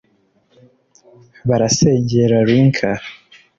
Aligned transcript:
barasengera 1.49 2.37
Lynker 2.49 2.99